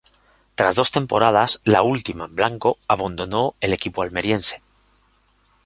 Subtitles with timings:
[0.55, 4.63] Tras dos temporadas, la última en blanco, abandonó el equipo almeriense.